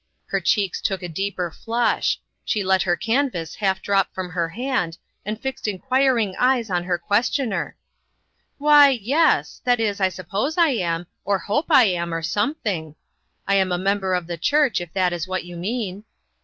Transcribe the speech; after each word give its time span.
Her 0.25 0.39
cheeks 0.41 0.81
took 0.81 1.03
a 1.03 1.07
deeper 1.07 1.51
flush; 1.51 2.19
she 2.43 2.63
let 2.63 2.81
her 2.81 2.95
canvas 2.95 3.53
half 3.53 3.83
drop 3.83 4.11
from 4.15 4.31
her 4.31 4.49
hand, 4.49 4.97
and 5.23 5.39
fixed 5.39 5.67
inquiring 5.67 6.33
eyes 6.39 6.71
on 6.71 6.85
her 6.85 6.97
questioner." 6.97 7.77
Why, 8.57 8.89
yes; 8.89 9.61
that 9.63 9.79
is, 9.79 10.01
I 10.01 10.09
suppose 10.09 10.57
I 10.57 10.69
am, 10.69 11.05
or 11.23 11.37
hope 11.37 11.67
I 11.69 11.83
am, 11.83 12.15
or 12.15 12.23
something; 12.23 12.95
I 13.47 13.53
am 13.53 13.71
a 13.71 13.77
member 13.77 14.15
of 14.15 14.25
the 14.25 14.39
church, 14.39 14.81
if 14.81 14.91
that 14.93 15.13
is 15.13 15.27
what 15.27 15.45
you 15.45 15.55
mean." 15.55 16.03